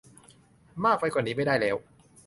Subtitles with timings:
[0.85, 1.75] มากไปกว่านี้ไม่ได้แล้ว